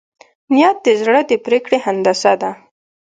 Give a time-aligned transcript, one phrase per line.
[0.53, 2.51] نیت د زړه د پرېکړې هندسه ده.